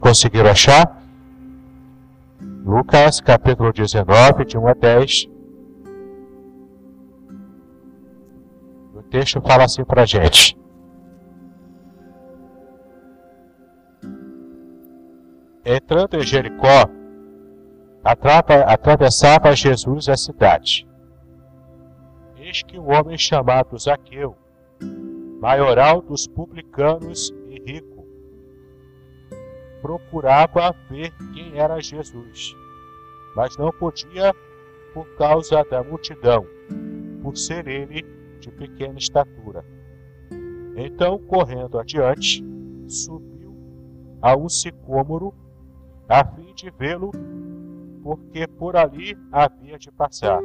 [0.00, 1.02] Conseguiram achar?
[2.64, 5.28] Lucas capítulo 19, de 1 a 10.
[8.94, 10.58] O texto fala assim para gente.
[15.64, 16.88] Entrando em Jericó,
[18.02, 20.88] atravessava Jesus a cidade.
[22.36, 24.36] Eis que um homem chamado Zaqueu,
[25.40, 27.97] maioral dos publicanos e rico,
[29.80, 32.54] procurava ver quem era Jesus,
[33.34, 34.34] mas não podia
[34.92, 36.46] por causa da multidão,
[37.22, 38.02] por ser ele
[38.40, 39.64] de pequena estatura.
[40.76, 42.44] Então, correndo adiante,
[42.86, 43.56] subiu
[44.22, 45.34] a um sicômoro
[46.08, 47.10] a fim de vê-lo,
[48.02, 50.40] porque por ali havia de passar.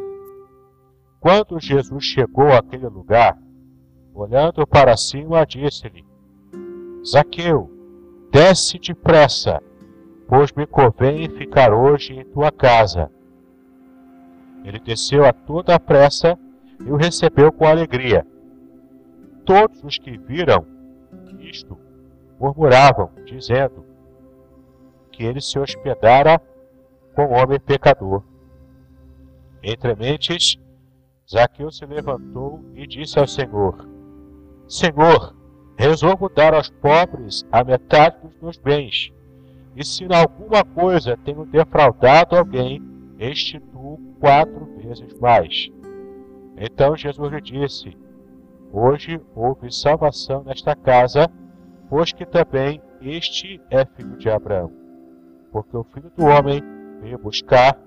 [1.19, 3.37] Quando Jesus chegou àquele lugar,
[4.13, 6.05] olhando para cima, disse-lhe:
[7.05, 7.72] Zaqueu,
[8.33, 9.61] Desce depressa,
[10.27, 13.11] pois me convém ficar hoje em tua casa.
[14.65, 16.35] Ele desceu a toda a pressa
[16.83, 18.25] e o recebeu com alegria.
[19.45, 20.65] Todos os que viram
[21.41, 21.77] isto
[22.39, 23.85] murmuravam, dizendo
[25.11, 26.41] que ele se hospedara
[27.13, 28.23] com um homem pecador.
[29.61, 30.57] Entre mentes,
[31.31, 33.87] Zaqueu se levantou e disse ao Senhor:
[34.67, 35.35] Senhor,
[35.77, 39.11] Resolvo dar aos pobres a metade dos meus bens.
[39.75, 42.81] E se em alguma coisa tenho defraudado alguém,
[43.17, 45.69] restituo quatro vezes mais.
[46.57, 47.97] Então Jesus lhe disse:
[48.71, 51.29] Hoje houve salvação nesta casa,
[51.89, 54.71] pois que também este é filho de Abraão.
[55.51, 56.63] Porque o filho do homem
[57.01, 57.77] veio buscar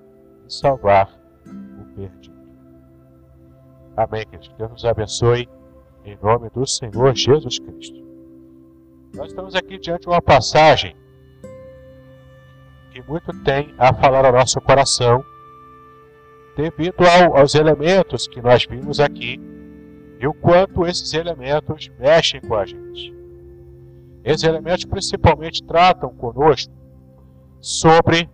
[0.45, 1.09] e salvar
[1.45, 2.37] o perdido.
[3.95, 4.53] Amém, queridos.
[4.57, 5.49] Deus nos abençoe
[6.07, 8.01] em nome do Senhor Jesus Cristo.
[9.13, 10.95] Nós estamos aqui diante de uma passagem
[12.91, 15.23] que muito tem a falar ao nosso coração,
[16.55, 19.39] devido ao, aos elementos que nós vimos aqui
[20.19, 23.13] e o quanto esses elementos mexem com a gente.
[24.23, 26.73] Esses elementos principalmente tratam conosco
[27.59, 28.29] sobre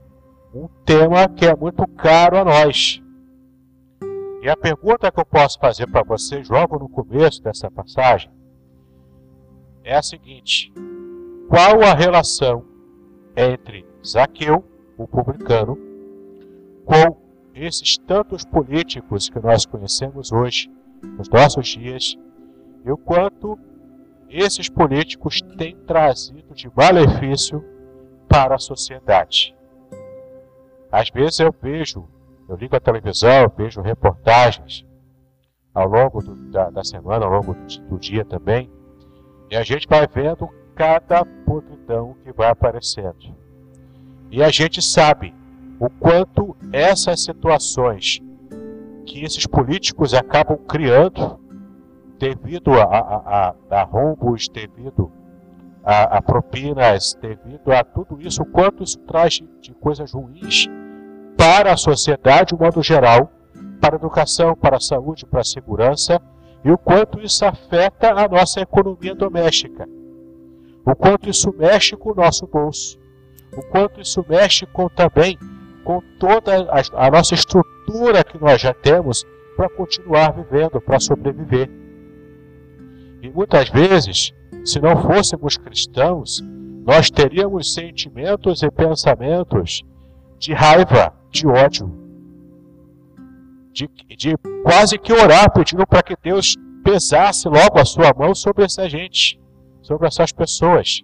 [0.54, 3.02] um tema que é muito caro a nós,
[4.44, 8.30] e a pergunta que eu posso fazer para vocês logo no começo dessa passagem
[9.86, 10.74] é a seguinte:
[11.48, 12.66] qual a relação
[13.38, 14.62] entre Zaqueu,
[14.98, 15.78] o publicano,
[16.84, 17.18] com
[17.56, 20.70] esses tantos políticos que nós conhecemos hoje,
[21.18, 22.18] nos nossos dias,
[22.84, 23.58] e o quanto
[24.28, 27.64] esses políticos têm trazido de malefício
[28.28, 29.56] para a sociedade.
[30.92, 32.10] Às vezes eu vejo,
[32.54, 34.86] eu ligo a televisão, vejo reportagens
[35.74, 38.70] ao longo do, da, da, semana, ao longo do, do dia também,
[39.50, 43.36] e a gente vai vendo cada podridão que vai aparecendo.
[44.30, 45.34] E a gente sabe
[45.80, 48.22] o quanto essas situações
[49.06, 51.40] que esses políticos acabam criando
[52.20, 55.12] devido a, a, a, a rombos, devido
[55.84, 60.70] a, a, propinas, devido a tudo isso, o quanto isso traz de, de coisas ruins
[61.44, 63.30] para a sociedade, de modo geral,
[63.82, 66.22] para a educação, para a saúde, para a segurança,
[66.64, 69.86] e o quanto isso afeta a nossa economia doméstica,
[70.86, 72.98] o quanto isso mexe com o nosso bolso,
[73.58, 75.38] o quanto isso mexe com também
[75.84, 79.26] com toda a, a nossa estrutura que nós já temos
[79.58, 81.70] para continuar vivendo, para sobreviver.
[83.22, 84.32] E muitas vezes,
[84.64, 86.42] se não fôssemos cristãos,
[86.86, 89.84] nós teríamos sentimentos e pensamentos
[90.44, 91.90] de raiva, de ódio,
[93.72, 98.66] de, de quase que orar pedindo para que Deus pesasse logo a sua mão sobre
[98.66, 99.40] essa gente,
[99.82, 101.02] sobre essas pessoas.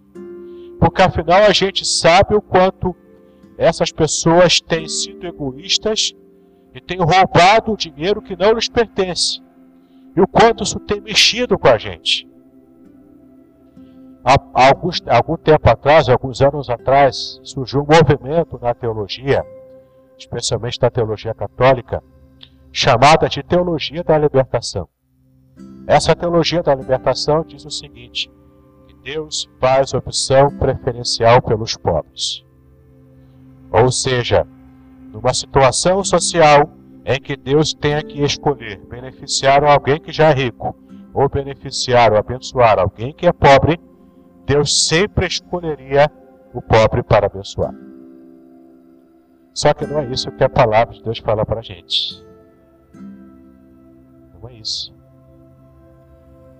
[0.77, 2.93] Porque afinal a gente sabe o quanto
[3.57, 6.13] essas pessoas têm sido egoístas
[6.75, 9.41] e têm roubado o dinheiro que não lhes pertence.
[10.17, 12.27] E o quanto isso tem mexido com a gente.
[14.23, 19.45] Há, alguns, algum tempo atrás, alguns anos atrás, surgiu um movimento na teologia,
[20.17, 22.03] especialmente na teologia católica,
[22.71, 24.87] chamada de Teologia da Libertação.
[25.87, 28.31] Essa teologia da libertação diz o seguinte:
[28.87, 32.45] que Deus faz opção preferencial pelos pobres.
[33.71, 34.45] Ou seja,
[35.11, 36.69] numa situação social
[37.05, 40.75] em que Deus tenha que escolher beneficiar alguém que já é rico
[41.13, 43.79] ou beneficiar ou abençoar alguém que é pobre,
[44.49, 46.11] Deus sempre escolheria
[46.51, 47.71] o pobre para abençoar.
[49.53, 52.25] Só que não é isso que a palavra de Deus fala para a gente.
[54.33, 54.91] Não é isso.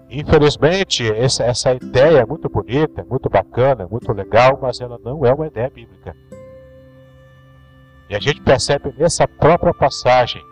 [0.07, 5.33] Infelizmente, essa, essa ideia é muito bonita, muito bacana, muito legal, mas ela não é
[5.33, 6.15] uma ideia bíblica.
[8.07, 10.43] E a gente percebe nessa própria passagem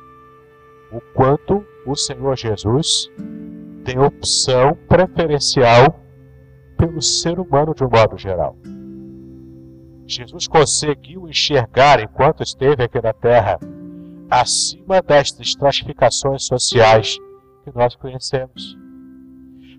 [0.91, 3.11] o quanto o Senhor Jesus
[3.85, 6.06] tem opção preferencial
[6.77, 8.55] pelo ser humano de um modo geral.
[10.05, 13.59] Jesus conseguiu enxergar, enquanto esteve aqui na Terra,
[14.29, 17.17] acima das estratificações sociais
[17.63, 18.77] que nós conhecemos.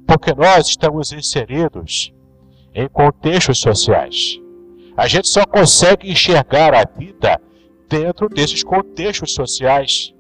[0.07, 2.13] Porque nós estamos inseridos
[2.75, 4.39] em contextos sociais.
[4.97, 7.41] A gente só consegue enxergar a vida
[7.89, 10.13] dentro desses contextos sociais.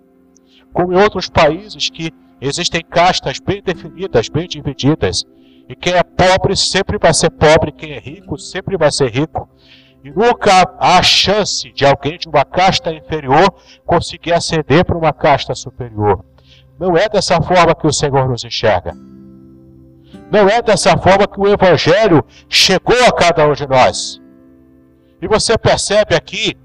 [0.72, 2.10] Como em outros países que
[2.40, 5.24] existem castas bem definidas, bem divididas,
[5.68, 9.48] e quem é pobre sempre vai ser pobre, quem é rico sempre vai ser rico.
[10.02, 13.52] E nunca há chance de alguém de uma casta inferior
[13.84, 16.24] conseguir ascender para uma casta superior.
[16.78, 18.96] Não é dessa forma que o Senhor nos enxerga.
[20.30, 24.22] Não é dessa forma que o Evangelho chegou a cada um de nós.
[25.20, 26.56] E você percebe aqui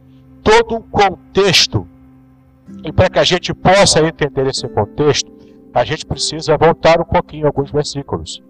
[0.42, 1.88] todo um contexto.
[2.84, 5.30] E para que a gente possa entender esse contexto,
[5.74, 8.42] a gente precisa voltar um pouquinho alguns versículos.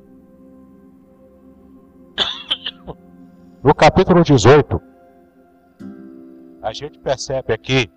[3.64, 4.82] No capítulo 18,
[6.62, 7.90] a gente percebe aqui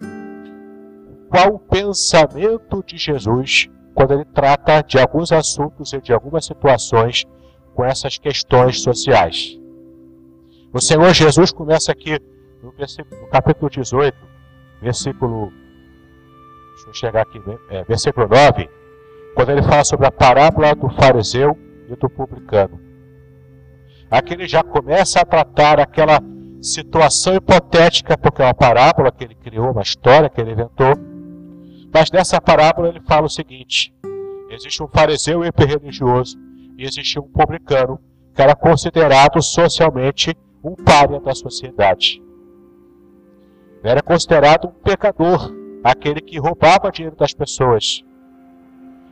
[1.28, 7.24] qual o pensamento de Jesus quando ele trata de alguns assuntos e de algumas situações
[7.74, 9.58] com essas questões sociais.
[10.72, 12.16] O Senhor Jesus começa aqui
[12.62, 14.16] no, no capítulo 18,
[14.80, 15.50] versículo.
[16.74, 17.58] Deixa eu chegar aqui, né?
[17.70, 18.70] é, versículo 9,
[19.34, 21.58] quando ele fala sobre a parábola do fariseu
[21.88, 22.85] e do publicano.
[24.10, 26.20] Aqui ele já começa a tratar aquela
[26.62, 30.94] situação hipotética, porque é uma parábola que ele criou, uma história que ele inventou.
[31.92, 33.92] Mas nessa parábola ele fala o seguinte:
[34.50, 36.38] existe um fariseu hiperreligioso
[36.76, 38.00] e existe um publicano
[38.34, 42.22] que era considerado socialmente um párea da sociedade.
[43.82, 48.04] Era considerado um pecador, aquele que roubava dinheiro das pessoas.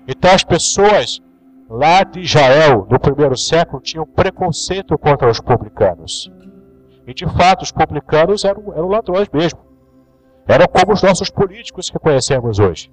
[0.07, 1.23] Então as pessoas
[1.69, 6.31] lá de Israel, no primeiro século, tinham preconceito contra os publicanos.
[7.07, 9.61] E de fato, os publicanos eram, eram ladrões mesmo.
[10.47, 12.91] Eram como os nossos políticos que conhecemos hoje.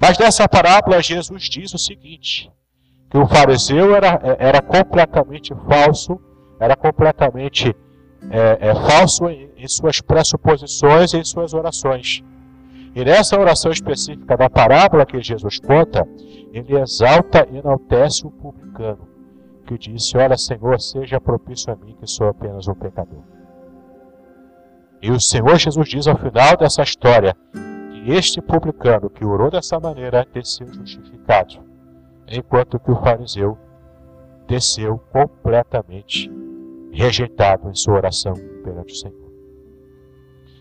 [0.00, 2.50] Mas nessa parábola, Jesus diz o seguinte:
[3.10, 6.20] que o fariseu era, era completamente falso,
[6.60, 7.74] era completamente
[8.30, 12.22] é, é falso em, em suas pressuposições e em suas orações.
[12.94, 16.08] E nessa oração específica da parábola que Jesus conta,
[16.52, 19.08] ele exalta e enaltece o publicano,
[19.66, 23.22] que disse: Olha, Senhor, seja propício a mim, que sou apenas um pecador.
[25.02, 29.78] E o Senhor Jesus diz ao final dessa história que este publicano que orou dessa
[29.78, 31.58] maneira desceu justificado,
[32.28, 33.58] enquanto que o fariseu
[34.46, 36.30] desceu completamente
[36.92, 38.34] rejeitado em sua oração
[38.64, 39.26] perante o Senhor.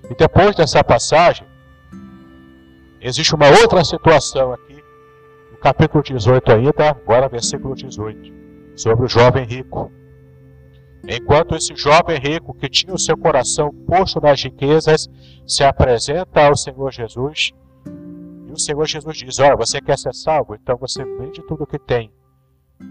[0.10, 1.48] E depois dessa passagem,
[3.00, 4.65] existe uma outra situação aqui,
[5.66, 8.32] capítulo 18 ainda, agora versículo 18,
[8.76, 9.92] sobre o jovem rico.
[11.08, 15.10] Enquanto esse jovem rico que tinha o seu coração posto nas riquezas
[15.48, 17.52] se apresenta ao Senhor Jesus,
[18.48, 20.54] e o Senhor Jesus diz: Olha, você quer ser salvo?
[20.54, 22.14] Então você vende tudo o que tem,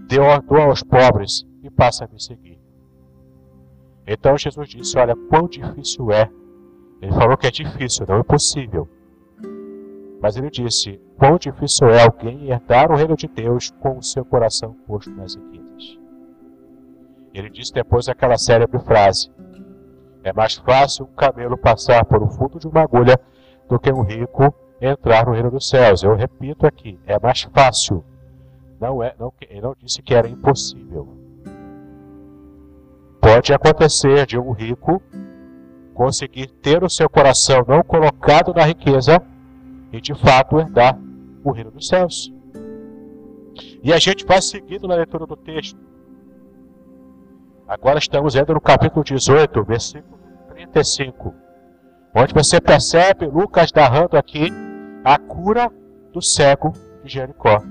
[0.08, 2.60] doa aos pobres e passa a me seguir.
[4.04, 6.28] Então Jesus disse: Olha, quão difícil é.
[7.00, 8.88] Ele falou que é difícil, não é impossível.
[10.24, 14.24] Mas ele disse: Quão difícil é alguém herdar o reino de Deus com o seu
[14.24, 15.98] coração posto nas riquezas.
[17.34, 19.30] Ele disse depois aquela célebre frase:
[20.22, 23.20] É mais fácil um camelo passar por o fundo de uma agulha
[23.68, 26.02] do que um rico entrar no reino dos céus.
[26.02, 28.02] Eu repito aqui: é mais fácil.
[28.80, 31.06] Não é, não, ele não disse que era impossível.
[33.20, 35.02] Pode acontecer de um rico
[35.92, 39.22] conseguir ter o seu coração não colocado na riqueza
[39.94, 40.98] e de fato herdar
[41.44, 42.32] o reino dos céus.
[43.80, 45.78] E a gente vai seguindo na leitura do texto.
[47.68, 51.32] Agora estamos indo no capítulo 18, versículo 35,
[52.12, 54.50] onde você percebe Lucas narrando aqui
[55.04, 55.72] a cura
[56.12, 56.72] do cego
[57.04, 57.62] de Jericó.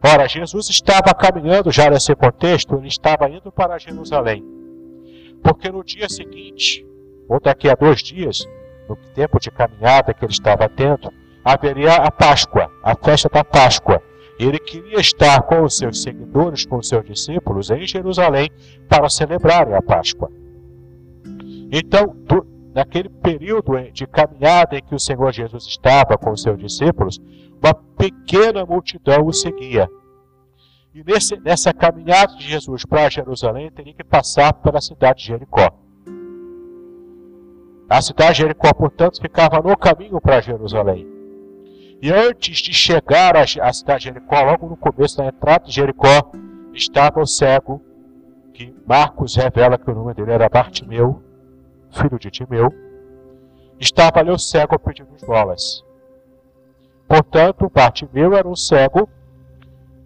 [0.00, 4.44] Ora, Jesus estava caminhando já nesse contexto, ele estava indo para Jerusalém.
[5.42, 6.86] Porque no dia seguinte,
[7.28, 8.46] ou daqui a dois dias,
[8.88, 11.12] no tempo de caminhada que ele estava tendo,
[11.44, 14.02] haveria a Páscoa, a festa da Páscoa.
[14.38, 18.50] Ele queria estar com os seus seguidores, com os seus discípulos em Jerusalém
[18.88, 20.30] para celebrarem a Páscoa.
[21.70, 26.58] Então, do, naquele período de caminhada em que o Senhor Jesus estava com os seus
[26.58, 27.18] discípulos,
[27.62, 29.88] uma pequena multidão o seguia.
[30.94, 35.68] E nesse, nessa caminhada de Jesus para Jerusalém, teria que passar pela cidade de Jericó.
[37.88, 41.08] A cidade de Jericó, portanto, ficava no caminho para Jerusalém.
[42.02, 46.30] E antes de chegar à cidade de Jericó, logo no começo da entrada de Jericó,
[46.74, 47.82] estava o cego,
[48.52, 51.22] que Marcos revela que o nome dele era Bartimeu,
[51.90, 52.74] filho de Timeu.
[53.80, 55.82] Estava ali o cego pedindo esmolas.
[57.08, 59.08] Portanto, Bartimeu era um cego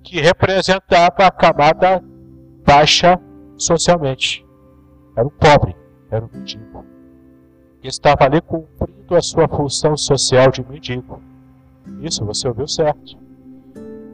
[0.05, 2.03] que representava a camada
[2.65, 3.21] baixa
[3.57, 4.47] socialmente.
[5.17, 5.75] Era um pobre,
[6.11, 6.85] era um mendigo.
[7.83, 11.21] Estava ali cumprindo a sua função social de mendigo.
[12.01, 13.19] Isso você ouviu certo.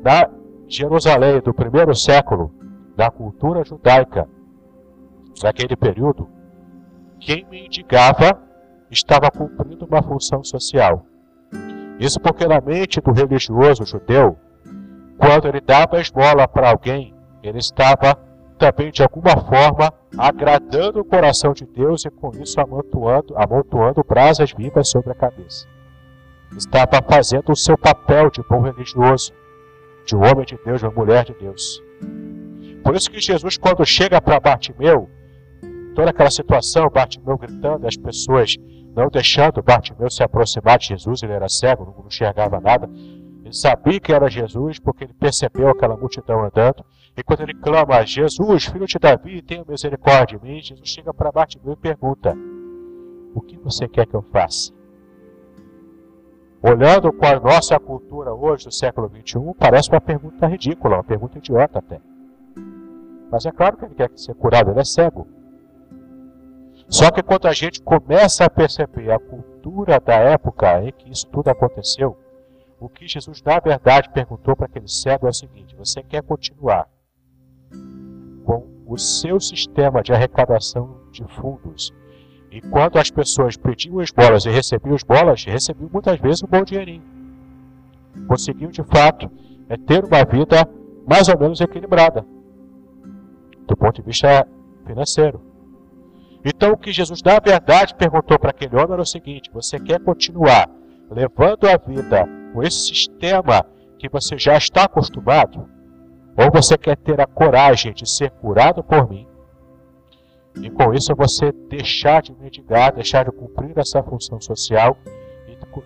[0.03, 0.31] Na
[0.67, 2.53] Jerusalém do primeiro século,
[2.97, 4.27] da cultura judaica,
[5.43, 6.29] naquele período,
[7.21, 8.41] quem mendigava
[8.91, 11.05] estava cumprindo uma função social.
[12.01, 14.39] Isso porque na mente do religioso judeu,
[15.19, 18.19] quando ele dava esmola para alguém, ele estava
[18.59, 24.53] também de alguma forma agradando o coração de Deus e com isso amontoando, amontoando brasas
[24.53, 25.67] vivas sobre a cabeça.
[26.57, 29.33] Estava fazendo o seu papel de bom religioso,
[30.05, 31.83] de homem de Deus, de mulher de Deus.
[32.83, 35.09] Por isso que Jesus, quando chega para Bartimeu,
[35.95, 38.57] toda aquela situação, Bartimeu gritando, as pessoas
[38.97, 42.89] não deixando Bartimeu se aproximar de Jesus, ele era cego, não enxergava nada.
[43.45, 46.85] Ele sabia que era Jesus porque ele percebeu aquela multidão andando.
[47.19, 51.33] E quando ele clama, Jesus, filho de Davi, tenha misericórdia de mim, Jesus chega para
[51.33, 52.33] Bartimeu e pergunta:
[53.35, 54.73] O que você quer que eu faça?
[56.63, 61.39] Olhando com a nossa cultura hoje do século XXI, parece uma pergunta ridícula, uma pergunta
[61.39, 62.01] idiota até.
[63.33, 65.27] Mas é claro que ele quer ser curado, ele é cego.
[66.89, 71.27] Só que quando a gente começa a perceber a cultura da época em que isso
[71.27, 72.17] tudo aconteceu,
[72.79, 76.89] o que Jesus na verdade perguntou para aquele cego é o seguinte: você quer continuar
[78.49, 81.93] com o seu sistema de arrecadação de fundos?
[82.51, 86.47] E quando as pessoas pediam as bolas e recebiam as bolas, recebiam muitas vezes um
[86.47, 87.03] bom dinheirinho.
[88.27, 89.31] Conseguiam de fato
[89.69, 90.67] é, ter uma vida
[91.07, 92.25] mais ou menos equilibrada
[93.67, 94.49] do ponto de vista
[94.87, 95.43] financeiro.
[96.43, 100.01] Então, o que Jesus, na verdade, perguntou para aquele homem era o seguinte: você quer
[100.01, 100.71] continuar
[101.11, 103.67] levando a vida com esse sistema
[103.99, 105.69] que você já está acostumado?
[106.39, 109.27] Ou você quer ter a coragem de ser curado por mim?
[110.63, 114.97] E com isso você deixar de mendigar, deixar de cumprir essa função social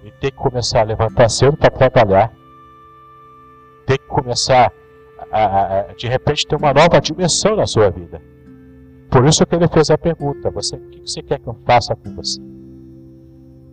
[0.04, 2.32] e tem que começar a levantar cedo para trabalhar.
[3.86, 4.72] Tem que começar
[5.30, 8.20] a, a, de repente ter uma nova dimensão na sua vida.
[9.10, 11.94] Por isso que ele fez a pergunta: você, o que você quer que eu faça
[11.96, 12.40] com você?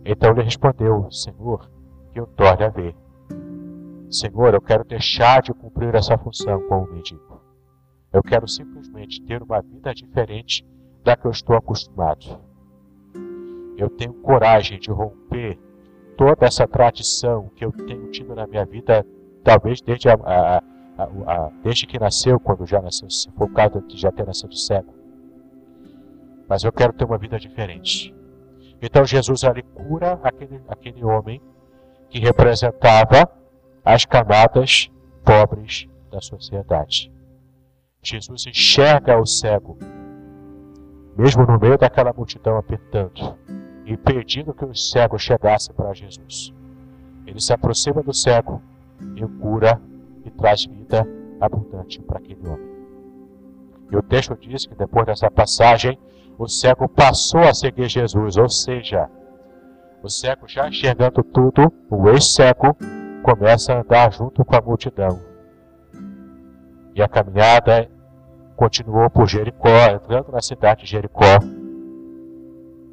[0.04, 1.70] Então ele respondeu: Senhor,
[2.12, 2.94] que eu torne a ver.
[4.10, 7.40] Senhor, eu quero deixar de cumprir essa função como mendigo.
[8.12, 10.66] Eu quero simplesmente ter uma vida diferente
[11.04, 12.40] da que eu estou acostumado.
[13.76, 15.56] Eu tenho coragem de romper
[16.16, 19.06] toda essa tradição que eu tenho tido na minha vida,
[19.44, 20.58] talvez desde, a, a,
[20.98, 24.56] a, desde que nasceu, quando já nasceu, se for o caso de já ter nascido
[24.56, 24.92] cego.
[26.48, 28.12] Mas eu quero ter uma vida diferente.
[28.82, 31.40] Então Jesus ali cura aquele, aquele homem
[32.08, 33.39] que representava
[33.92, 34.88] as camadas
[35.24, 37.12] pobres da sociedade.
[38.00, 39.76] Jesus enxerga o cego,
[41.16, 43.36] mesmo no meio daquela multidão apertando,
[43.84, 46.54] impedindo que os cegos chegassem para Jesus.
[47.26, 48.62] Ele se aproxima do cego
[49.16, 49.80] e cura
[50.24, 51.04] e traz vida
[51.40, 52.70] abundante para aquele homem.
[53.90, 55.98] E o texto diz que depois dessa passagem,
[56.38, 59.10] o cego passou a seguir Jesus, ou seja,
[60.00, 62.76] o cego já enxergando tudo, o ex-cego
[63.22, 65.20] começa a andar junto com a multidão.
[66.94, 67.90] E a caminhada
[68.56, 71.38] continuou por Jericó, entrando na cidade de Jericó.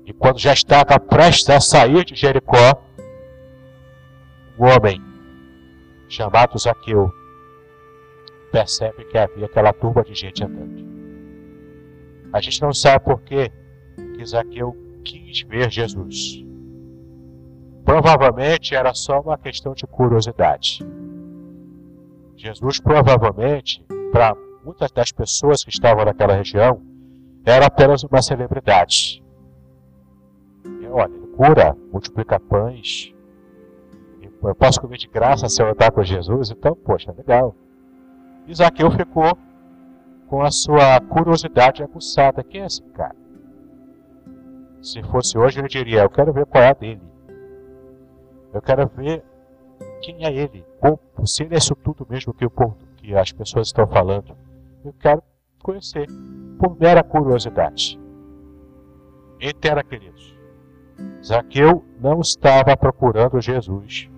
[0.06, 2.82] E quando já estava prestes a sair de Jericó,
[4.58, 5.02] um homem
[6.08, 7.12] chamado Zaqueu
[8.52, 10.88] percebe que havia aquela turba de gente andando.
[12.32, 13.52] A gente não sabe por que
[14.26, 16.47] Zaqueu quis ver Jesus.
[17.88, 20.86] Provavelmente era só uma questão de curiosidade.
[22.36, 26.82] Jesus provavelmente, para muitas das pessoas que estavam naquela região,
[27.45, 29.23] era apenas uma celebridade.
[30.82, 33.15] E, olha, ele cura, multiplica pães.
[34.43, 37.56] Eu posso comer de graça se eu andar com Jesus, então, poxa, legal.
[38.45, 39.38] Isaqueu ficou
[40.28, 42.43] com a sua curiosidade aguçada.
[42.43, 43.15] Quem é esse cara?
[44.82, 47.16] Se fosse hoje, ele diria: Eu quero ver qual é a dele.
[48.54, 49.24] Eu quero ver
[50.02, 50.66] quem é ele.
[50.82, 52.52] Ou se ele é isso tudo mesmo que, o,
[52.98, 54.36] que as pessoas estão falando.
[54.84, 55.22] Eu quero
[55.62, 56.08] conhecer,
[56.60, 58.00] por mera curiosidade.
[59.40, 60.36] Entenda, queridos.
[61.24, 64.10] Zaqueu não estava procurando Jesus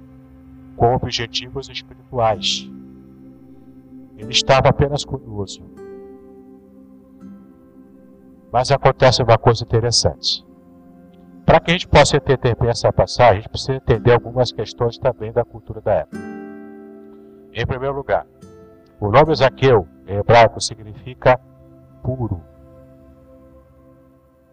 [0.75, 2.69] com objetivos espirituais.
[4.17, 5.61] Ele estava apenas curioso.
[8.51, 10.45] Mas acontece uma coisa interessante.
[11.49, 14.99] Para que a gente possa entender bem essa passagem, a gente precisa entender algumas questões
[14.99, 16.19] também da cultura da época.
[17.51, 18.27] Em primeiro lugar,
[18.99, 21.39] o nome Zaqueu, em hebraico, significa
[22.03, 22.39] puro.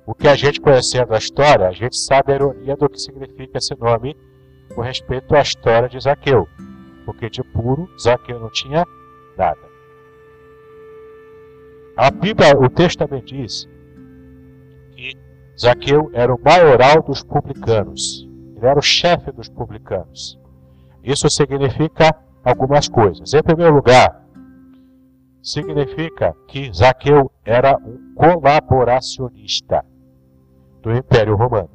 [0.07, 3.59] O que a gente conhecendo a história, a gente sabe a ironia do que significa
[3.59, 4.17] esse nome
[4.75, 6.49] com respeito à história de Zaqueu.
[7.05, 8.87] Porque de puro, Zaqueu não tinha
[9.37, 9.61] nada.
[11.95, 13.69] A Bíblia, o texto também diz
[15.59, 18.29] Zaqueu era o maioral dos publicanos.
[18.57, 20.39] Ele era o chefe dos publicanos.
[21.03, 22.15] Isso significa
[22.45, 23.33] algumas coisas.
[23.33, 24.25] Em primeiro lugar,
[25.43, 29.85] significa que Zaqueu era um colaboracionista
[30.83, 31.71] do Império Romano.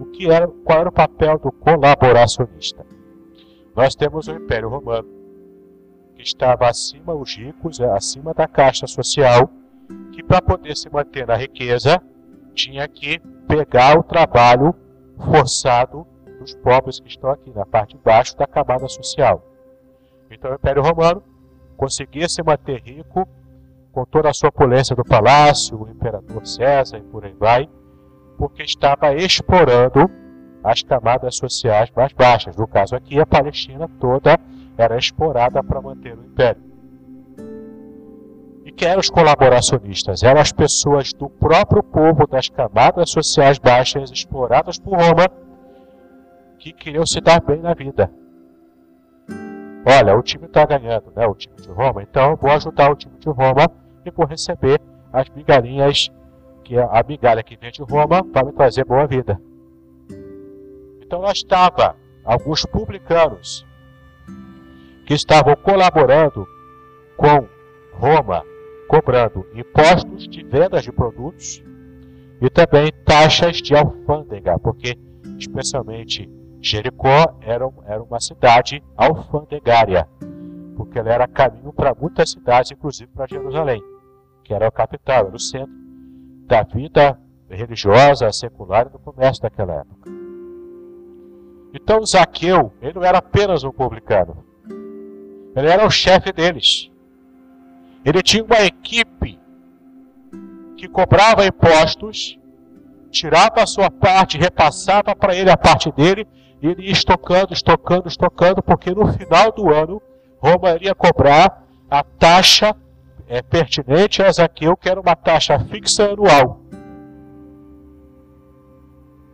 [0.00, 2.84] O que era, qual era o papel do colaboracionista?
[3.76, 5.08] Nós temos o Império Romano,
[6.16, 9.48] que estava acima os ricos, acima da caixa social,
[10.12, 12.02] que para poder se manter na riqueza
[12.52, 14.74] tinha que pegar o trabalho
[15.18, 16.06] forçado
[16.38, 19.44] dos pobres que estão aqui na parte de baixo da camada social.
[20.30, 21.22] Então o Império Romano
[21.76, 23.26] conseguia se manter rico
[23.92, 27.68] com toda a sua opulência do palácio, o imperador César e por aí vai,
[28.38, 30.10] porque estava explorando
[30.64, 32.56] as camadas sociais mais baixas.
[32.56, 34.38] No caso aqui, a Palestina toda
[34.78, 36.71] era explorada para manter o império.
[38.64, 40.22] E quem eram os colaboracionistas?
[40.22, 45.28] Eram as pessoas do próprio povo das camadas sociais baixas exploradas por Roma
[46.58, 48.08] que queriam se dar bem na vida.
[49.84, 51.26] Olha, o time está ganhando, né?
[51.26, 53.68] O time de Roma, então eu vou ajudar o time de Roma
[54.04, 54.80] e vou receber
[55.12, 56.08] as migalhinhas,
[56.62, 59.40] que é a migalha que vem de Roma para me trazer boa vida.
[61.00, 63.66] Então lá estava alguns publicanos
[65.04, 66.46] que estavam colaborando
[67.16, 67.48] com
[67.92, 68.44] Roma
[68.92, 71.64] cobrando impostos de vendas de produtos
[72.42, 74.98] e também taxas de alfândega, porque
[75.38, 80.06] especialmente Jericó era, era uma cidade alfandegária,
[80.76, 83.82] porque ela era caminho para muitas cidades, inclusive para Jerusalém,
[84.44, 85.72] que era a capital, era o centro
[86.46, 90.10] da vida religiosa, secular e do comércio daquela época.
[91.72, 94.44] Então Zaqueu, ele não era apenas um publicano.
[95.56, 96.91] Ele era o chefe deles.
[98.04, 99.38] Ele tinha uma equipe
[100.76, 102.38] que cobrava impostos,
[103.10, 106.26] tirava a sua parte, repassava para ele a parte dele,
[106.60, 110.02] e ele ia estocando, estocando, estocando, porque no final do ano
[110.38, 112.74] Roma iria cobrar a taxa
[113.28, 116.60] é, pertinente a Zaqueu, que era uma taxa fixa anual.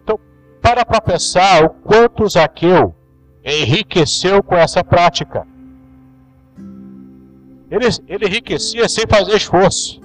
[0.02, 0.20] Então,
[0.60, 2.94] para para pensar o quanto Zaqueu
[3.42, 5.46] enriqueceu com essa prática.
[7.70, 10.00] Ele, ele enriquecia sem fazer esforço.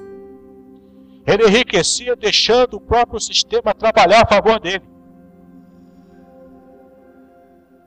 [1.25, 4.83] Ele enriquecia deixando o próprio sistema trabalhar a favor dele.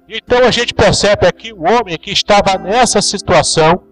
[0.09, 3.83] Então a gente percebe aqui o homem que estava nessa situação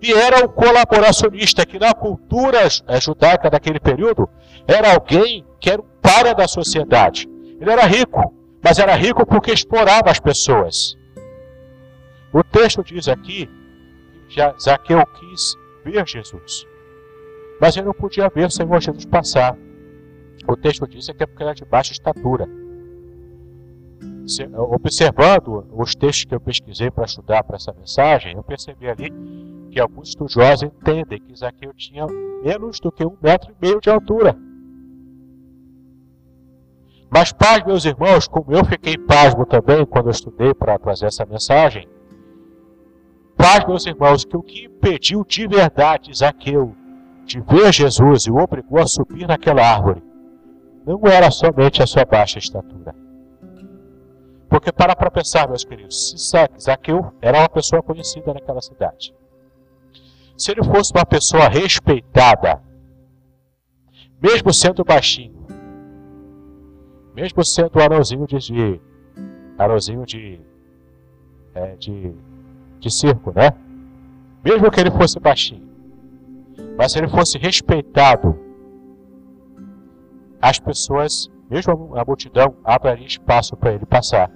[0.00, 4.28] e era um colaboracionista, que na cultura eh, judaica daquele período
[4.66, 7.28] era alguém que era um para da sociedade.
[7.60, 10.96] Ele era rico, mas era rico porque explorava as pessoas.
[12.32, 13.50] O texto diz aqui
[14.28, 16.66] que Zaqueu quis ver Jesus,
[17.60, 19.56] mas ele não podia ver o Senhor Jesus passar.
[20.48, 22.48] O texto diz que é porque era de baixa estatura
[24.58, 29.12] observando os textos que eu pesquisei para estudar para essa mensagem, eu percebi ali
[29.70, 32.06] que alguns estudiosos entendem que Zaqueu tinha
[32.42, 34.36] menos do que um metro e meio de altura.
[37.08, 41.24] Mas paz, meus irmãos, como eu fiquei pasmo também quando eu estudei para trazer essa
[41.24, 41.88] mensagem,
[43.36, 46.74] paz, meus irmãos, que o que impediu de verdade Zaqueu
[47.24, 50.02] de ver Jesus e o obrigou a subir naquela árvore
[50.86, 52.94] não era somente a sua baixa estatura
[54.48, 59.14] porque para para pensar, meus queridos, se Zaqueu era uma pessoa conhecida naquela cidade.
[60.36, 62.62] Se ele fosse uma pessoa respeitada,
[64.22, 65.46] mesmo sendo baixinho,
[67.14, 68.80] mesmo sendo um anãozinho de, de
[69.58, 70.40] anãozinho de,
[71.54, 72.14] é, de,
[72.78, 73.52] de circo, né?
[74.44, 75.68] Mesmo que ele fosse baixinho,
[76.76, 78.38] mas se ele fosse respeitado,
[80.40, 84.30] as pessoas mesmo a multidão abriria espaço para ele passar.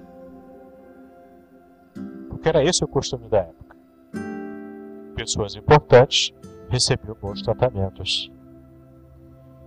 [2.29, 3.77] Porque era esse o costume da época.
[5.15, 6.33] Pessoas importantes
[6.69, 8.31] recebiam bons tratamentos.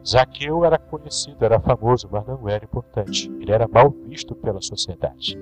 [0.06, 3.30] Zaqueu era conhecido, era famoso, mas não era importante.
[3.40, 5.38] Ele era mal visto pela sociedade.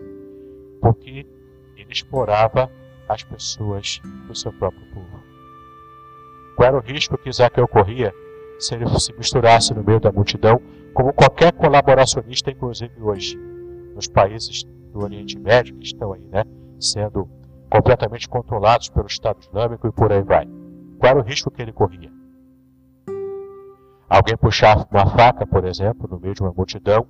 [0.81, 1.27] Porque
[1.77, 2.71] ele explorava
[3.13, 5.23] as pessoas do seu próprio povo.
[6.57, 8.15] Qual era o risco que Zaqueu corria
[8.59, 10.61] se ele se misturasse no meio da multidão
[10.95, 13.37] como qualquer colaboracionista, inclusive hoje,
[13.95, 16.45] nos países do Oriente Médio, que estão aí, né,
[16.79, 17.29] sendo
[17.71, 20.47] completamente controlados pelo Estado Islâmico e por aí vai.
[20.99, 22.11] Qual era o risco que ele corria?
[24.09, 27.07] Alguém puxava uma faca, por exemplo, no meio de uma multidão,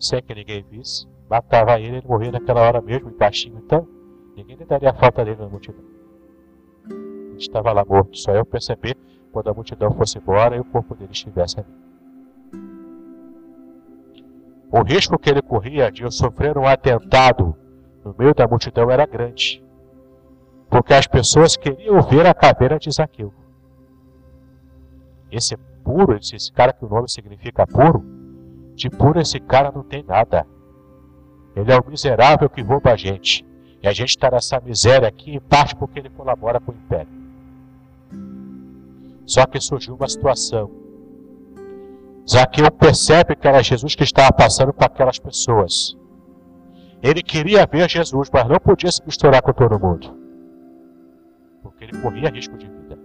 [0.00, 3.86] sem que ninguém visse, matava ele, ele morria naquela hora mesmo, baixinho, então,
[4.36, 5.82] ninguém lhe daria falta dele na multidão.
[6.88, 8.96] Ele estava lá morto, só eu perceber
[9.32, 11.68] quando a multidão fosse embora e o corpo dele estivesse ali.
[14.70, 17.56] O risco que ele corria de sofrer um atentado
[18.04, 19.64] no meio da multidão era grande,
[20.68, 23.32] porque as pessoas queriam ver a caveira de Zaqueu.
[25.30, 28.04] Esse puro, esse cara que o nome significa puro,
[28.74, 30.46] de puro esse cara não tem nada.
[31.54, 33.45] Ele é o miserável que rouba a gente.
[33.86, 37.06] E a gente está nessa miséria aqui, em parte porque ele colabora com o império.
[39.24, 40.68] Só que surgiu uma situação
[42.28, 45.96] Zaqueu percebe que era Jesus que estava passando com aquelas pessoas.
[47.00, 50.12] Ele queria ver Jesus, mas não podia se misturar com todo mundo.
[51.62, 52.98] Porque ele corria risco de vida,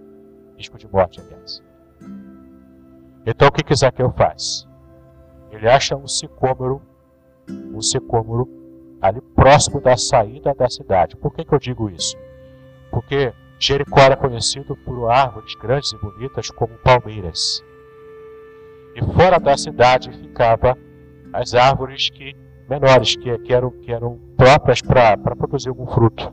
[0.58, 1.62] risco de morte, aliás.
[3.24, 4.66] Então o que, que Zaqueu faz?
[5.52, 6.82] Ele acha um sicômoro,
[7.72, 8.61] um sicômoro
[9.02, 11.16] ali próximo da saída da cidade.
[11.16, 12.16] Por que, que eu digo isso?
[12.90, 17.62] Porque Jericó era conhecido por árvores grandes e bonitas como palmeiras.
[18.94, 20.78] E fora da cidade ficava
[21.32, 22.36] as árvores que
[22.68, 26.32] menores, que, que, eram, que eram próprias para produzir algum fruto.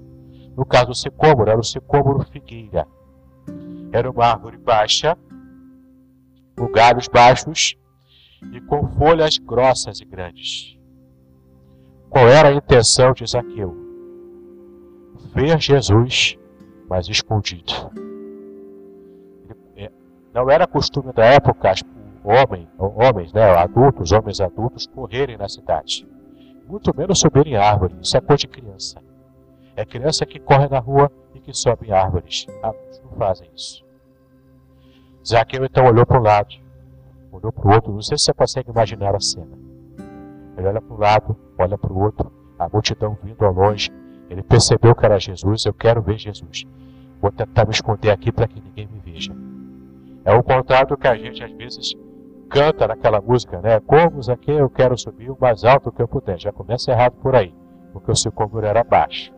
[0.55, 2.88] No caso do sicômoro, era o sicômoro figueira.
[3.91, 5.17] Era uma árvore baixa,
[6.55, 7.75] com galhos baixos
[8.53, 10.79] e com folhas grossas e grandes.
[12.10, 13.76] Qual era a intenção de Zaqueu?
[15.36, 16.38] Ver Jesus,
[16.89, 17.72] mas escondido.
[19.76, 19.91] É,
[20.34, 21.72] não era costume da época
[22.24, 26.08] homem, homens, né, adultos, homens adultos, correrem na cidade.
[26.67, 27.95] Muito menos subirem árvores.
[28.02, 29.02] Isso é coisa de criança.
[29.76, 32.48] É criança que corre na rua e que sobe em árvores.
[32.63, 33.86] Adultos não fazem isso.
[35.26, 36.56] Zaqueu então olhou para um lado,
[37.32, 37.93] olhou para o outro.
[37.93, 39.68] Não sei se você consegue imaginar a cena.
[40.60, 43.89] Ele olha para um lado, olha para o outro, a multidão vindo ao longe.
[44.30, 45.65] Ele percebeu que era Jesus.
[45.65, 46.65] Eu quero ver Jesus.
[47.22, 49.34] Vou tentar me esconder aqui para que ninguém me veja.
[50.26, 51.95] É o contrário do que a gente às vezes
[52.50, 53.80] canta naquela música, né?
[53.80, 56.38] Como aqui eu quero subir o mais alto que eu puder.
[56.38, 57.56] Já começa errado por aí,
[57.93, 59.32] porque o sicômoro era baixo.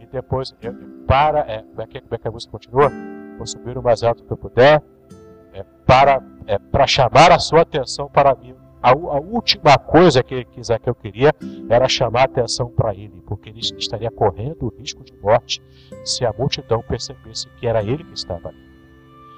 [0.00, 0.74] E depois, eu,
[1.06, 2.90] para, é, como, é que, como é que a música continua?
[3.38, 4.82] Vou subir o mais alto que eu puder,
[5.52, 8.56] é, para, é, para chamar a sua atenção para mim.
[8.82, 11.32] A, a última coisa que, que Zaqueu queria
[11.70, 15.62] era chamar atenção para ele, porque ele estaria correndo o risco de morte
[16.04, 18.72] se a multidão percebesse que era ele que estava ali.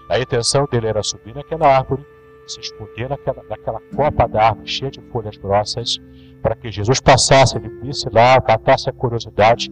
[0.08, 2.06] A intenção dele era subir naquela árvore,
[2.46, 5.98] se esconder naquela, naquela copa da árvore cheia de folhas grossas,
[6.42, 9.70] para que Jesus passasse, ele visse lá, matasse a curiosidade.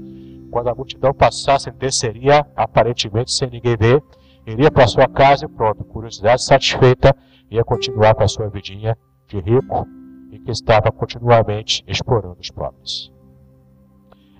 [0.50, 4.02] Quando a multidão passasse, ele desceria, aparentemente sem ninguém ver,
[4.46, 7.16] iria para sua casa e pronto, curiosidade satisfeita,
[7.50, 8.96] ia continuar com a sua vidinha
[9.32, 9.86] de rico
[10.30, 13.10] e que estava continuamente explorando os pobres.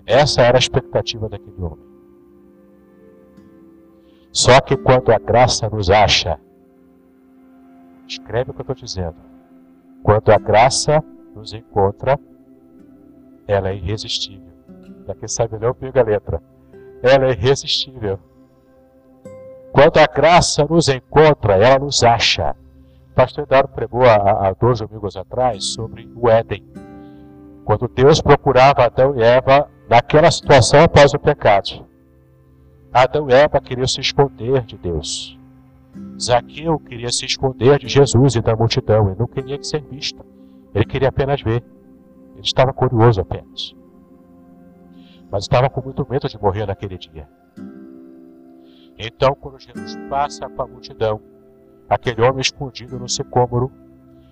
[0.05, 1.93] Essa era a expectativa daquele homem.
[4.31, 6.39] Só que quando a graça nos acha,
[8.07, 9.15] escreve o que eu estou dizendo.
[10.03, 11.03] Quando a graça
[11.35, 12.19] nos encontra,
[13.47, 14.51] ela é irresistível.
[15.05, 16.43] Para quem sabe não, pega a letra.
[17.01, 18.19] Ela é irresistível.
[19.71, 22.55] Quando a graça nos encontra, ela nos acha.
[23.13, 26.63] Pastor Eduardo pregou há, dois domingos atrás sobre o Éden.
[27.63, 31.85] Quando Deus procurava Adão e Eva naquela situação após o pecado.
[32.91, 35.37] Adão e Eva queriam se esconder de Deus.
[36.19, 39.07] Zaqueu queria se esconder de Jesus e da multidão.
[39.07, 40.25] Ele não queria ser visto.
[40.73, 41.63] Ele queria apenas ver.
[42.33, 43.75] Ele estava curioso apenas.
[45.29, 47.27] Mas estava com muito medo de morrer naquele dia.
[48.97, 51.19] Então, quando Jesus passa com a multidão,
[51.93, 53.71] aquele homem escondido no sicômoro,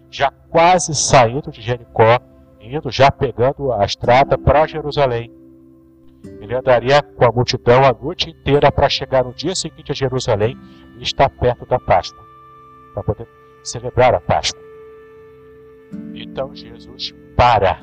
[0.09, 2.19] já quase saindo de Jericó,
[2.59, 5.31] indo já pegando a estrada para Jerusalém,
[6.23, 10.57] ele andaria com a multidão a noite inteira para chegar no dia seguinte a Jerusalém
[10.97, 12.23] e estar perto da Páscoa,
[12.93, 13.27] para poder
[13.63, 14.61] celebrar a Páscoa.
[16.13, 17.81] Então Jesus para.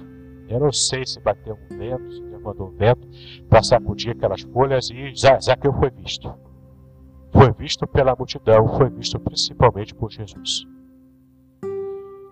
[0.49, 3.07] Eu não sei se bateu um vento, se levantou um vento,
[3.51, 6.33] para sacudir aquelas folhas e Zaqueu foi visto.
[7.33, 10.67] Foi visto pela multidão, foi visto principalmente por Jesus.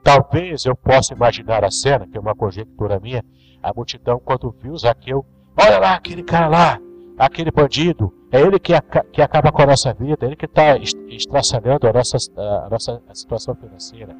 [0.03, 3.25] Talvez eu possa imaginar a cena, que é uma conjectura minha,
[3.63, 5.25] a multidão, quando viu Zaqueu,
[5.59, 6.79] Olha lá aquele cara lá,
[7.17, 8.13] aquele bandido.
[8.31, 8.73] É ele que,
[9.13, 13.03] que acaba com a nossa vida, é ele que está estraçalhando a nossa, a nossa
[13.15, 14.15] situação financeira.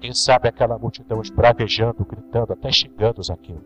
[0.00, 3.60] Quem sabe aquela multidão esbravejando, gritando, até xingando Zaqueu.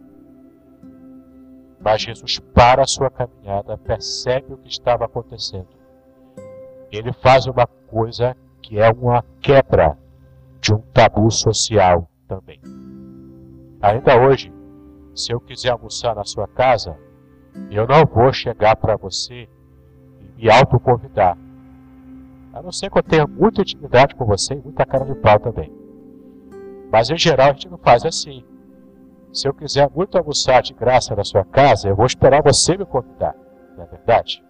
[1.78, 5.68] Mas Jesus para a sua caminhada, percebe o que estava acontecendo.
[6.92, 9.96] Ele faz uma coisa que é uma quebra
[10.60, 12.60] de um tabu social também.
[13.80, 14.52] Ainda hoje,
[15.14, 16.96] se eu quiser almoçar na sua casa,
[17.70, 19.48] eu não vou chegar para você
[20.20, 21.36] e me autoconvidar.
[22.52, 25.40] A não ser que eu tenha muita intimidade com você e muita cara de pau
[25.40, 25.72] também.
[26.92, 28.44] Mas em geral a gente não faz assim.
[29.32, 32.84] Se eu quiser muito almoçar de graça na sua casa, eu vou esperar você me
[32.84, 33.34] convidar.
[33.76, 34.44] Não é verdade?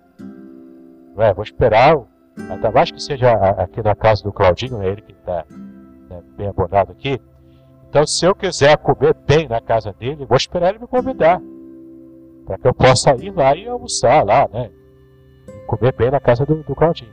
[1.14, 1.32] Não é?
[1.32, 1.96] Vou esperar,
[2.36, 5.44] ainda mais que seja aqui na casa do Claudinho, é ele que está
[6.08, 7.20] né, bem abonado aqui.
[7.88, 11.40] Então, se eu quiser comer bem na casa dele, vou esperar ele me convidar.
[12.46, 14.70] Para que eu possa ir lá e almoçar lá, né?
[15.66, 17.12] Comer bem na casa do, do Claudinho.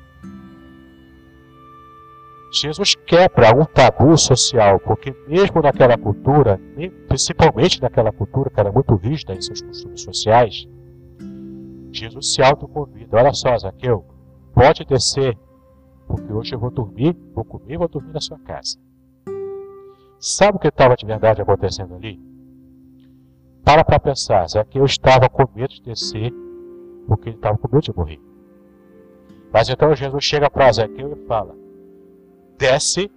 [2.52, 6.60] Jesus quebra um tabu social, porque mesmo naquela cultura,
[7.08, 10.68] principalmente naquela cultura que era muito rígida em seus costumes sociais,
[11.92, 13.18] Jesus se autoconvida.
[13.18, 14.04] Olha só, Zaqueu,
[14.60, 15.38] pode descer,
[16.06, 18.78] porque hoje eu vou dormir, vou comer e vou dormir na sua casa.
[20.20, 22.20] Sabe o que estava de verdade acontecendo ali?
[23.64, 26.34] Para para pensar, Zaqueu estava com medo de descer,
[27.08, 28.20] porque ele estava com medo de morrer.
[29.54, 31.56] Mas então Jesus chega para Zaqueu e fala:
[32.58, 33.10] Desce,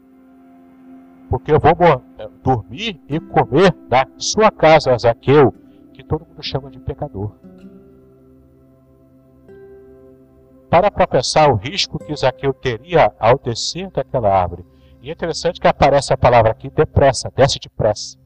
[1.28, 1.72] porque eu vou
[2.18, 5.52] eh, dormir e comer na sua casa, Zaqueu,
[5.92, 7.32] que todo mundo chama de pecador.
[10.72, 14.64] Para para pensar o risco que Zaqueu teria ao descer daquela árvore.
[15.02, 18.16] E é interessante que aparece a palavra aqui, depressa, desce depressa.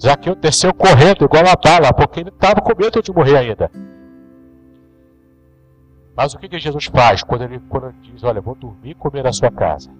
[0.00, 3.70] Zaqueu desceu correndo, igual a bala, porque ele estava com medo de morrer ainda.
[6.16, 8.94] Mas o que, que Jesus faz quando ele, quando ele diz, olha, vou dormir e
[8.94, 9.90] comer na sua casa?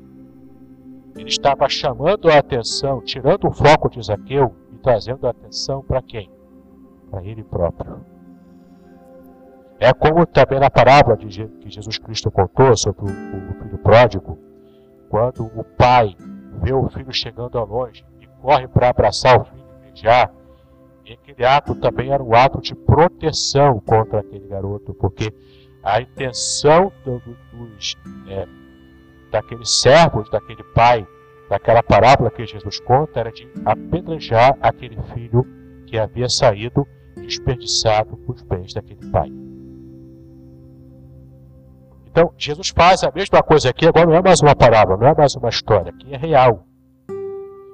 [1.15, 6.01] Ele estava chamando a atenção, tirando o foco de Zaqueu e trazendo a atenção para
[6.01, 6.31] quem?
[7.11, 8.18] Para ele próprio.
[9.81, 14.39] É como também na parábola de, que Jesus Cristo contou sobre o, o filho pródigo,
[15.09, 16.17] quando o pai
[16.61, 20.33] vê o filho chegando ao longe e corre para abraçar o filho e beijar,
[21.05, 25.33] E aquele ato também era um ato de proteção contra aquele garoto, porque
[25.83, 27.97] a intenção do, dos,
[28.29, 28.47] é,
[29.31, 31.07] daqueles servos, daquele pai,
[31.49, 35.47] daquela parábola que Jesus conta, era de apedrejar aquele filho
[35.87, 36.87] que havia saído
[37.17, 39.48] desperdiçado os bens daquele pai.
[42.19, 45.15] Então, Jesus faz a mesma coisa aqui, agora não é mais uma parábola, não é
[45.15, 46.67] mais uma história, aqui é real.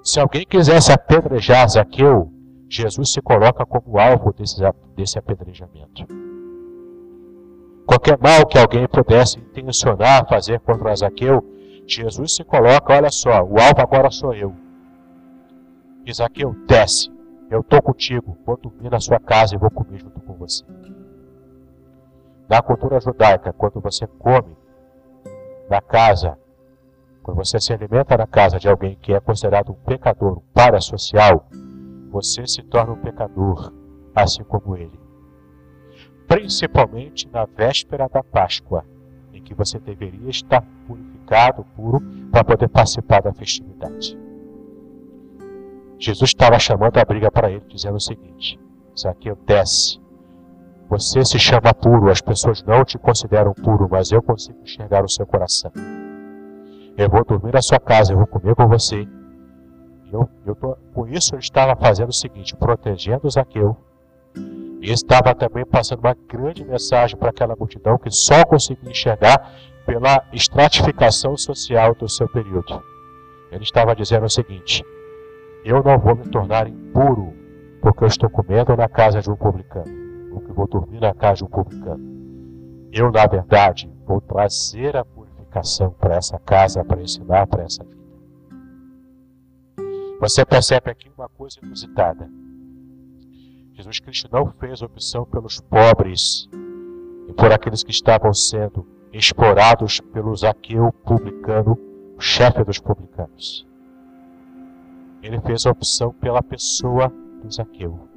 [0.03, 2.31] Se alguém quisesse apedrejar Zaqueu,
[2.69, 6.07] Jesus se coloca como alvo desse, apedrejamento.
[7.87, 11.43] Qualquer mal que alguém pudesse intencionar fazer contra Zaqueu,
[11.87, 14.55] Jesus se coloca, olha só, o alvo agora sou eu.
[16.13, 17.11] Zaqueu, desce,
[17.51, 20.63] eu estou contigo, vou dormir na sua casa e vou comer junto com você.
[22.49, 24.57] Na cultura judaica, quando você come
[25.69, 26.39] na casa,
[27.23, 31.49] quando você se alimenta na casa de alguém que é considerado um pecador, um parasocial,
[32.11, 33.73] você se torna um pecador,
[34.15, 35.01] assim como ele.
[36.29, 38.85] Principalmente na véspera da Páscoa,
[39.33, 44.19] em que você deveria estar purificado, puro, para poder participar da festividade.
[45.99, 48.61] Jesus estava chamando a briga para ele, dizendo o seguinte:
[48.99, 50.04] Zaqueu, desce.
[50.89, 55.09] Você se chama puro, as pessoas não te consideram puro, mas eu consigo enxergar o
[55.09, 55.73] seu coração.
[56.97, 59.09] Eu vou dormir na sua casa, eu vou comer com você,
[60.15, 63.77] eu, eu tô, com isso, eu estava fazendo o seguinte: protegendo Zaqueu.
[64.81, 69.51] E estava também passando uma grande mensagem para aquela multidão que só conseguia enxergar
[69.87, 72.81] pela estratificação social do seu período.
[73.51, 74.85] Ele estava dizendo o seguinte:
[75.65, 77.35] Eu não vou me tornar impuro
[77.81, 79.87] porque eu estou comendo na casa de um publicano,
[80.41, 82.03] que vou dormir na casa de um publicano.
[82.93, 88.05] Eu, na verdade, vou trazer a purificação para essa casa, para ensinar para essa vida.
[90.21, 92.31] Você percebe aqui uma coisa inusitada.
[93.73, 96.49] Jesus Cristo não fez opção pelos pobres
[97.29, 101.79] e por aqueles que estavam sendo explorados pelo Zaqueu publicano,
[102.17, 103.67] o chefe dos publicanos.
[105.23, 108.09] Ele fez a opção pela pessoa do Zaqueu,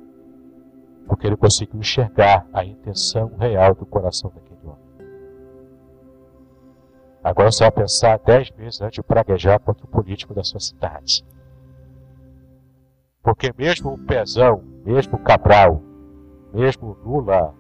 [1.08, 4.88] porque ele conseguiu enxergar a intenção real do coração daquele homem.
[7.24, 11.26] Agora você vai pensar dez vezes antes de praguejar contra o político da sua cidade.
[13.24, 15.82] Porque mesmo o Pezão, mesmo o Cabral,
[16.54, 17.54] mesmo o Lula,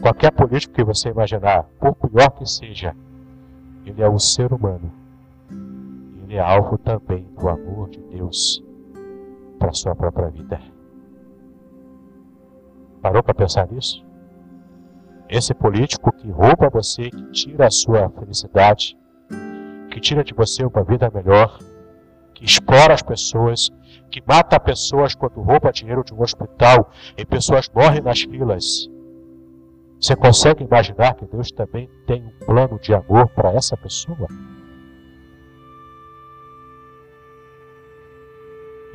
[0.00, 2.94] qualquer político que você imaginar, por pior que seja,
[3.84, 4.92] ele é um ser humano.
[6.22, 8.62] Ele é alvo também do amor de Deus
[9.58, 10.75] para sua própria vida.
[13.06, 14.04] Parou para pensar nisso?
[15.28, 18.98] Esse político que rouba você, que tira a sua felicidade,
[19.92, 21.56] que tira de você uma vida melhor,
[22.34, 23.70] que explora as pessoas,
[24.10, 28.90] que mata pessoas quando rouba dinheiro de um hospital e pessoas morrem nas filas.
[30.00, 34.26] Você consegue imaginar que Deus também tem um plano de amor para essa pessoa?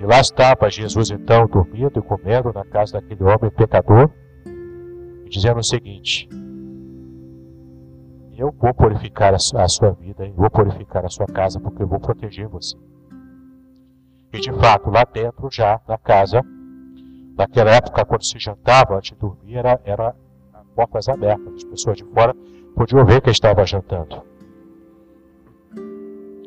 [0.02, 4.10] E lá estava Jesus então dormindo e comendo na casa daquele homem pecador,
[5.24, 6.28] e dizendo o seguinte:
[8.36, 12.00] Eu vou purificar a sua vida, eu vou purificar a sua casa, porque eu vou
[12.00, 12.76] proteger você.
[14.34, 16.42] E de fato, lá dentro, já na casa,
[17.38, 20.16] naquela época, quando se jantava antes de dormir, era, era
[20.76, 21.54] portas abertas.
[21.54, 22.36] As pessoas de fora
[22.76, 24.24] podiam ver que estava jantando.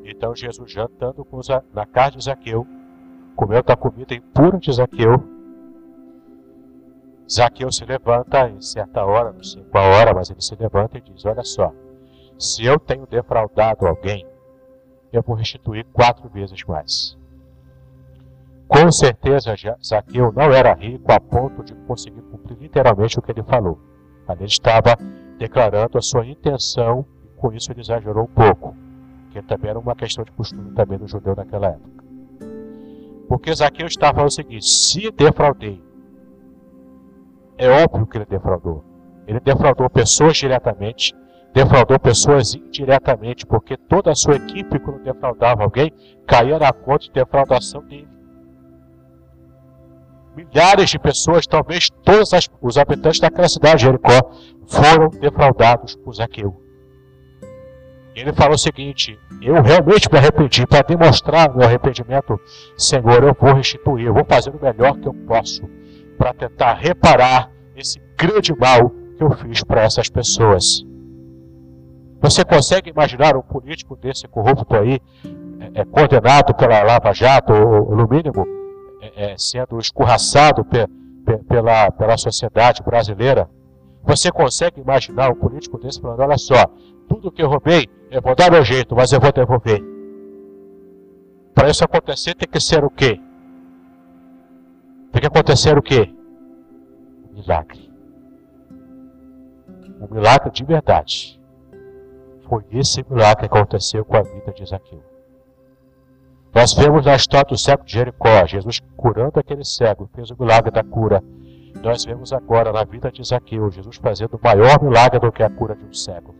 [0.05, 2.67] Então Jesus jantando os, na casa de Zaqueu,
[3.35, 5.23] comendo a comida impura de Zaqueu.
[7.31, 11.01] Zaqueu se levanta em certa hora, não sei qual hora, mas ele se levanta e
[11.01, 11.73] diz: Olha só,
[12.39, 14.26] se eu tenho defraudado alguém,
[15.12, 17.16] eu vou restituir quatro vezes mais.
[18.66, 19.55] Com certeza,
[19.85, 23.78] Zaqueu não era rico a ponto de conseguir cumprir literalmente o que ele falou.
[24.26, 24.97] Ali ele estava
[25.39, 28.74] declarando a sua intenção e com isso ele exagerou um pouco,
[29.30, 31.93] que também era uma questão de costume também do judeu naquela época.
[33.29, 35.83] Porque Zaqueu estava falando o seguinte: se defraudei,
[37.57, 38.85] é óbvio que ele defraudou.
[39.27, 41.14] Ele defraudou pessoas diretamente,
[41.53, 45.93] defraudou pessoas indiretamente, porque toda a sua equipe, quando defraudava alguém,
[46.27, 48.14] caía na conta de defraudação dele
[50.35, 54.31] milhares de pessoas, talvez todos os habitantes daquela cidade de Jericó,
[54.66, 56.64] foram defraudados por Zaqueu.
[58.15, 60.67] Ele falou o seguinte: Eu realmente me arrependi.
[60.67, 62.41] Para demonstrar meu arrependimento,
[62.77, 65.62] Senhor, eu vou restituir, eu vou fazer o melhor que eu posso
[66.17, 70.85] para tentar reparar esse grande mal que eu fiz para essas pessoas.
[72.21, 74.99] Você consegue imaginar um político desse corrupto aí,
[75.61, 78.47] é, é condenado pela Lava Jato, ou, no mínimo,
[79.03, 80.65] é, é, sendo escorraçado
[81.47, 83.49] pela, pela sociedade brasileira.
[84.05, 86.66] Você consegue imaginar um político desse falando: olha só,
[87.09, 89.82] tudo que eu roubei, eu vou dar meu jeito, mas eu vou devolver.
[91.55, 93.20] Para isso acontecer, tem que ser o quê?
[95.12, 96.12] Tem que acontecer o quê?
[97.30, 97.90] Um milagre.
[100.00, 101.40] Um milagre de verdade.
[102.48, 105.02] Foi esse milagre que aconteceu com a vida de Zaqueu.
[106.55, 110.70] Nós vemos na história do cego de Jericó, Jesus curando aquele cego, fez o milagre
[110.70, 111.22] da cura.
[111.83, 115.51] Nós vemos agora na vida de Zaqueu, Jesus fazendo o maior milagre do que a
[115.51, 116.35] cura de um cego.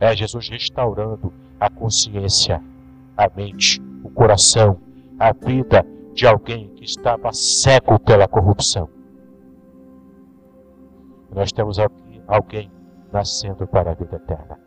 [0.00, 2.62] É Jesus restaurando a consciência,
[3.16, 4.80] a mente, o coração,
[5.18, 8.88] a vida de alguém que estava cego pela corrupção.
[11.32, 12.70] Nós temos aqui alguém
[13.12, 14.58] nascendo para a vida eterna.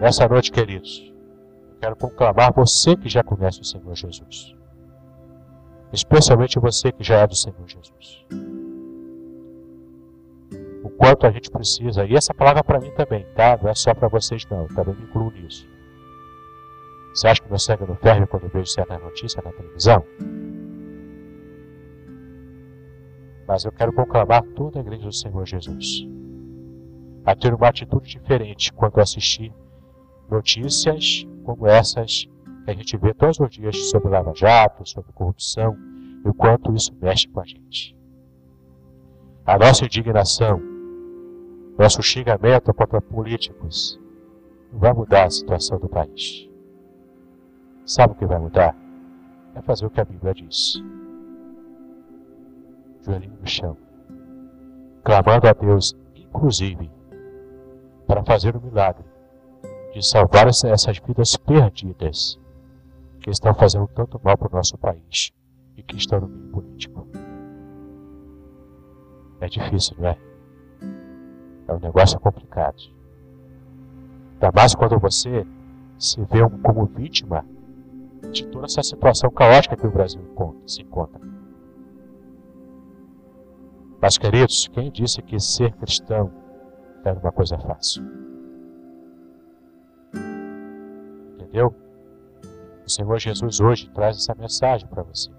[0.00, 1.12] Nessa noite, queridos,
[1.68, 4.56] eu quero conclamar você que já conhece o Senhor Jesus.
[5.92, 8.26] Especialmente você que já é do Senhor Jesus.
[10.82, 13.58] O quanto a gente precisa, e essa palavra para mim também, tá?
[13.60, 15.68] Não é só para vocês não, eu também me incluo nisso.
[17.12, 20.04] Você acha que meu sangue não ferve quando eu vejo certa notícia na televisão?
[23.48, 26.06] Mas eu quero conclamar toda a igreja do Senhor Jesus
[27.24, 29.52] a ter uma atitude diferente quando assistir
[30.30, 32.28] notícias como essas
[32.70, 35.76] a gente vê todos os dias sobre Lava Jato, sobre corrupção
[36.24, 37.96] e o quanto isso mexe com a gente.
[39.44, 40.60] A nossa indignação,
[41.78, 43.98] nosso xingamento contra políticos
[44.72, 46.48] não vai mudar a situação do país.
[47.84, 48.76] Sabe o que vai mudar?
[49.54, 50.80] É fazer o que a Bíblia diz.
[53.02, 53.76] Joelhinho no chão.
[55.02, 56.88] Clamando a Deus, inclusive,
[58.06, 59.04] para fazer o milagre
[59.92, 62.38] de salvar essas vidas perdidas
[63.20, 65.32] que estão fazendo tanto mal para o nosso país
[65.76, 67.06] e que estão no meio político.
[69.40, 70.18] É difícil, não é?
[71.68, 72.76] É um negócio complicado.
[74.34, 75.46] Ainda mais quando você
[75.98, 77.44] se vê como vítima
[78.32, 80.22] de toda essa situação caótica que o Brasil
[80.66, 81.20] se encontra.
[84.00, 86.32] Mas, queridos, quem disse que ser cristão
[87.04, 88.02] era uma coisa fácil?
[91.34, 91.74] Entendeu?
[92.90, 95.30] O Senhor Jesus hoje traz essa mensagem para você.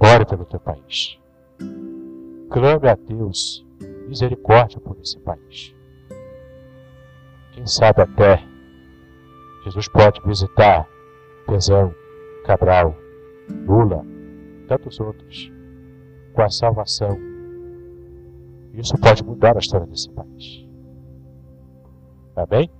[0.00, 1.20] Ore pelo teu país.
[2.48, 3.62] Clame a Deus
[4.08, 5.74] misericórdia por esse país.
[7.52, 8.42] Quem sabe até
[9.64, 10.88] Jesus pode visitar
[11.46, 11.94] Pezão,
[12.46, 12.96] Cabral,
[13.66, 14.02] Lula,
[14.68, 15.52] tantos outros,
[16.32, 17.18] com a salvação.
[18.72, 20.66] Isso pode mudar a história desse país.
[22.34, 22.70] Amém?